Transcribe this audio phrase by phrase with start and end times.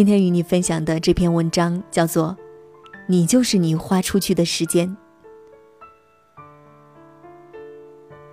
[0.00, 2.34] 今天与你分享的这篇文章叫做
[3.06, 4.88] 《你就是你花出去的时间》。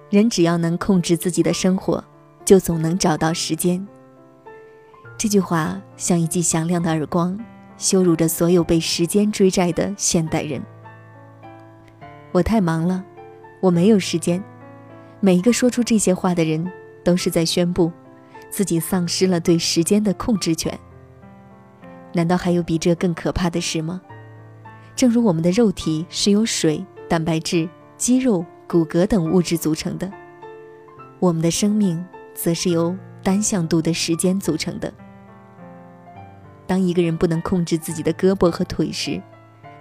[0.09, 2.01] 人只要能控制自己的生活，
[2.45, 3.85] 就总能找到时间。
[5.17, 7.37] 这句话像一记响亮的耳光，
[7.77, 10.63] 羞辱着所有被时间追债的现代人。
[12.31, 13.03] 我太忙了，
[13.59, 14.41] 我没有时间。
[15.19, 16.65] 每一个说出这些话的人，
[17.03, 17.91] 都是在宣布
[18.49, 20.79] 自己丧失了对时间的控制权。
[22.17, 24.01] 难道还有比这更可怕的事吗？
[24.95, 30.11] 正如我们的肉体是由水、蛋白质、肌肉、骨骼等物质组成的，
[31.19, 32.03] 我们的生命
[32.33, 34.91] 则是由单向度的时间组成的。
[36.65, 39.21] 当一个人不能控制自己的胳膊和腿时，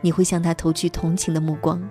[0.03, 1.83] 你会向他投去同情的目光，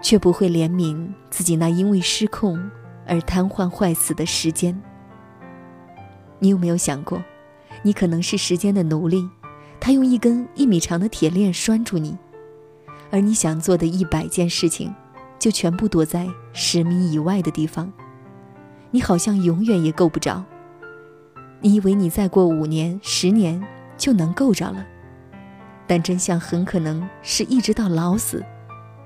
[0.00, 2.70] 却不会怜悯自己那因为失控
[3.04, 4.80] 而瘫痪坏死的时间。
[6.38, 7.20] 你有没有想过？
[7.82, 9.28] 你可能是时间的奴隶，
[9.80, 12.16] 他用一根一米长的铁链拴住你，
[13.10, 14.94] 而你想做的一百件事情，
[15.38, 17.92] 就全部躲在十米以外的地方。
[18.92, 20.44] 你好像永远也够不着。
[21.60, 23.62] 你以为你再过五年、十年
[23.96, 24.86] 就能够着了，
[25.86, 28.44] 但真相很可能是一直到老死，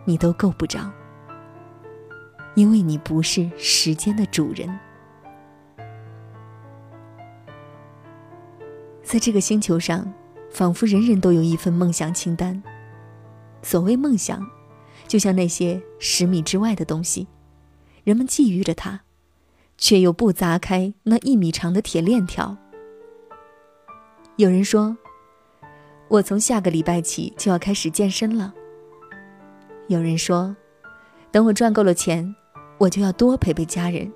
[0.04, 0.90] 你都够不着，
[2.54, 4.68] 因为你不是时间的主人。
[9.06, 10.12] 在这个星球上，
[10.50, 12.60] 仿佛人人都有一份梦想清单。
[13.62, 14.44] 所谓梦想，
[15.06, 17.28] 就像那些十米之外的东西，
[18.02, 19.02] 人们觊觎着它，
[19.78, 22.56] 却又不砸开那一米长的铁链条。
[24.34, 24.96] 有人说
[26.10, 28.52] ：“我从下个礼拜起就要开始健身了。”
[29.86, 30.56] 有人说
[31.30, 32.34] ：“等我赚够了钱，
[32.78, 34.12] 我就要多陪陪家人。”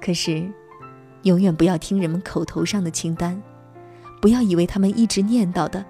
[0.00, 0.50] 可是。
[1.22, 3.40] 永远不要听人们口头上的清单，
[4.20, 5.84] 不要以为他们一直念叨的，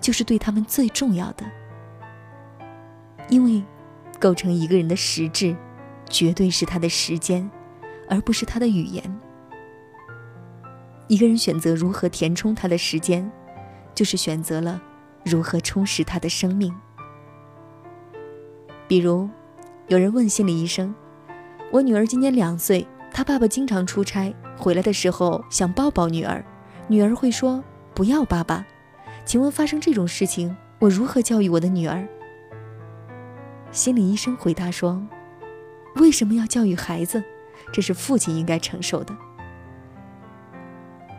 [0.00, 1.44] 就是对他们最重要的。
[3.28, 3.62] 因为，
[4.18, 5.56] 构成一个人的实质，
[6.08, 7.48] 绝对是他的时间，
[8.08, 9.02] 而不是他的语言。
[11.08, 13.30] 一个人选择如何填充他的时间，
[13.94, 14.82] 就是选择了
[15.24, 16.74] 如何充实他的生命。
[18.88, 19.30] 比如，
[19.88, 20.94] 有人问心理医生
[21.70, 26.44] ：“我女儿今年两岁。”她爸爸经常出差回来的时候想抱抱女儿，
[26.88, 27.62] 女儿会说
[27.94, 28.64] 不要爸爸。
[29.24, 32.06] 请问发生这种事情，我如何教育我的女儿？
[33.70, 35.00] 心理医生回答说
[35.96, 37.22] ：“为什么要教育孩子？
[37.72, 39.16] 这是父亲应该承受的。”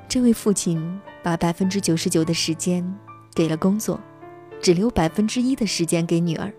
[0.07, 2.85] 这位父亲把百分之九十九的时间
[3.33, 4.00] 给了工作，
[4.61, 6.53] 只留百分之一的时间给女儿，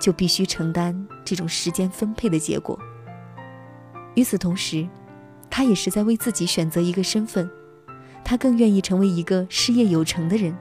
[0.00, 2.78] 就必须承担这种时间分配的结果。
[4.14, 4.88] 与此同时，
[5.54, 7.48] 他也是在为自己选择一个身份，
[8.24, 10.56] 他更愿意成为一个事业有成的人，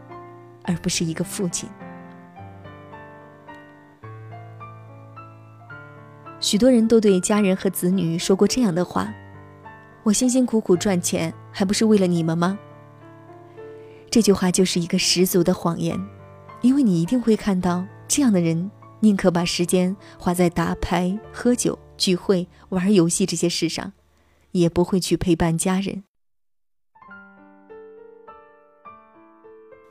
[0.63, 1.69] 而不是一个父亲。
[6.41, 9.13] 许多人都对家人和子女说过这样的话
[10.03, 12.59] ：“我辛辛苦苦赚钱，还不是为了你们吗？”
[14.11, 15.97] 这句话就是一个十足的谎言，
[16.59, 18.69] 因为你一定会看到这样的人，
[18.99, 21.79] 宁可把时间花在打牌、喝酒。
[21.97, 23.93] 聚会、玩游戏这些事上，
[24.51, 26.03] 也不会去陪伴家人。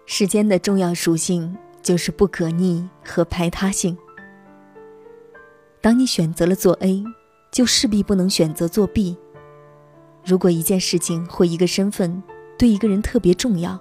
[0.06, 3.96] 时间的重要属性就是不可逆和排他性。
[5.80, 7.04] 当你选择了做 A，
[7.50, 9.16] 就势必不能选择做 B。
[10.24, 12.22] 如果一件事情或一个身份
[12.58, 13.80] 对一个人特别重要，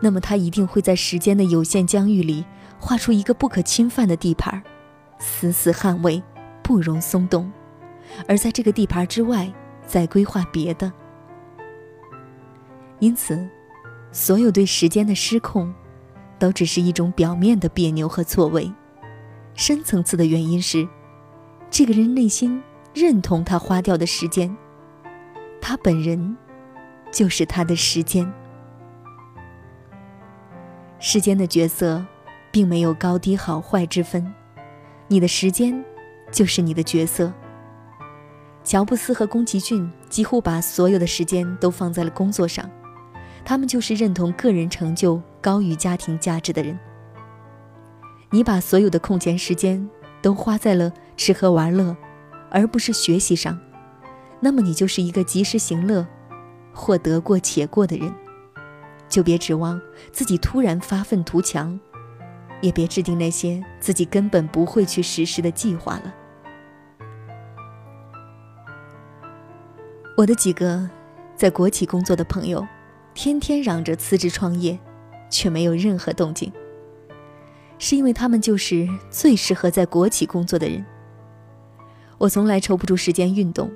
[0.00, 2.44] 那么他一定会在时间的有限疆域里
[2.78, 4.62] 画出一个不可侵犯的地盘，
[5.18, 6.22] 死死捍卫。
[6.62, 7.52] 不容松动，
[8.26, 9.54] 而在这个地盘之外，
[9.86, 10.92] 再规划别的。
[12.98, 13.48] 因此，
[14.10, 15.72] 所有对时间的失控，
[16.38, 18.72] 都只是一种表面的别扭和错位。
[19.54, 20.86] 深层次的原因是，
[21.70, 22.62] 这个人内心
[22.92, 24.54] 认同他花掉的时间，
[25.60, 26.36] 他本人
[27.10, 28.30] 就是他的时间。
[30.98, 32.04] 时间的角色，
[32.50, 34.34] 并没有高低好坏之分，
[35.08, 35.84] 你的时间。
[36.32, 37.32] 就是你的角色。
[38.66, 42.68] 乔布斯和宫崎骏几乎把所有的时间都放在了工作上，
[43.44, 46.76] 他们就是认同个人成就高于家庭价值的人。
[48.30, 49.88] 你把所有的空闲时间
[50.20, 51.96] 都花在了吃喝玩乐，
[52.50, 53.56] 而不是学习上，
[54.40, 56.04] 那么你就是一个及时行乐，
[56.72, 58.12] 或得过且过的人。
[59.08, 59.80] 就别指望
[60.10, 61.78] 自己突然发愤图强。
[62.62, 66.12] 也别制定那些自己根本不会去实施的计划了。
[70.16, 70.88] 我的几个
[71.36, 72.66] 在国企工作的朋友，
[73.12, 74.78] 天天嚷着辞职创业，
[75.28, 76.50] 却没有任何动静。
[77.78, 80.82] 是因为他们就是最适合在国企工作的人。
[82.16, 83.70] 我从来抽不出时间运动，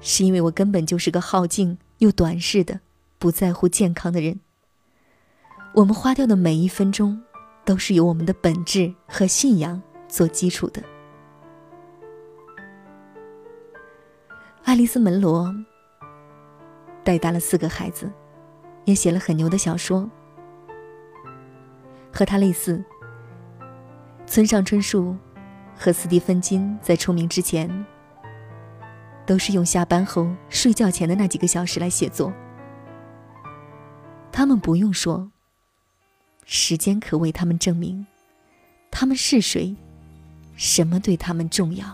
[0.00, 2.80] 是因为我根本就是个好静又短视的、
[3.18, 4.40] 不在乎健康的人。
[5.74, 7.20] 我们花掉的每一分钟，
[7.66, 10.82] 都是由我们的本质和信仰做基础的。
[14.68, 15.50] 爱丽丝·门罗
[17.02, 18.12] 带大了四个孩子，
[18.84, 20.06] 也写了很牛的小说。
[22.12, 22.84] 和他类似，
[24.26, 25.16] 村上春树。
[25.74, 27.86] 和斯蒂芬金在出名之前，
[29.24, 32.30] 都是用下班后睡觉前的那几个小时来写作。
[34.30, 35.30] 他们不用说，
[36.44, 38.06] 时间可为他们证明，
[38.90, 39.74] 他们是谁，
[40.56, 41.86] 什么对他们重要。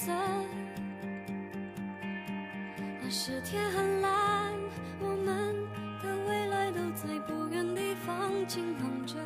[0.00, 0.12] 的天色？
[3.10, 4.54] 是天很蓝，
[5.00, 5.54] 我们
[6.02, 9.18] 的未来都在不远地方静候着。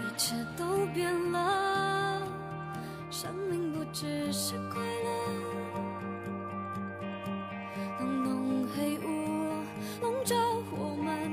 [0.00, 2.22] 一切都变了，
[3.10, 5.10] 生命不只是快乐。
[7.98, 9.62] 当浓黑雾
[10.00, 10.34] 笼罩
[10.72, 11.30] 我们，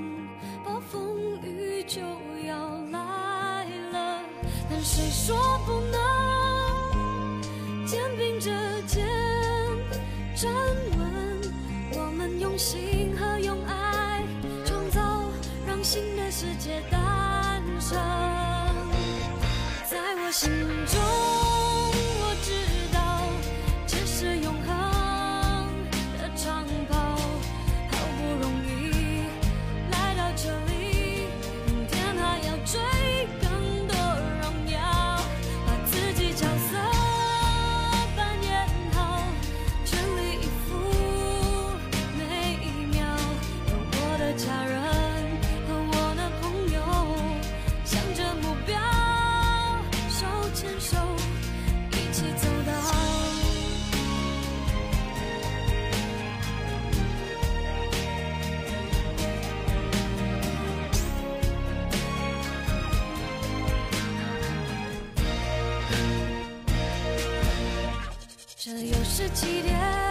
[0.63, 2.01] 暴风雨就
[2.45, 4.21] 要来了，
[4.69, 5.35] 但谁说
[5.65, 6.14] 不能
[12.55, 14.23] 用心和用爱
[14.63, 15.29] 创造，
[15.67, 17.99] 让新的世界诞生。
[19.85, 20.49] 在我心
[20.85, 21.14] 中。
[69.07, 70.04] 是起点，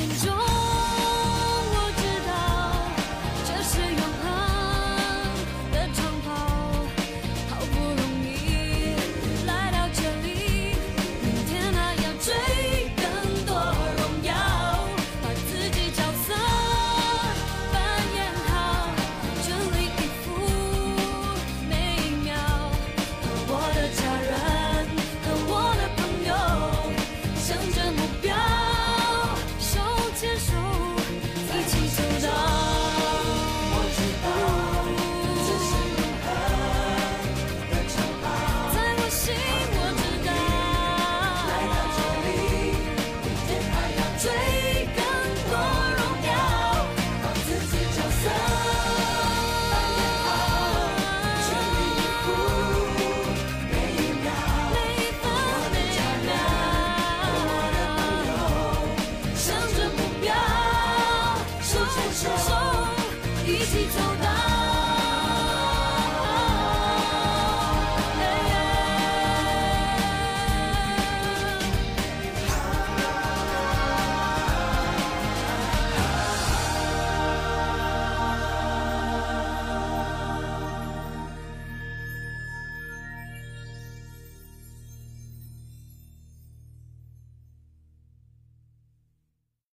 [0.00, 0.39] 心中。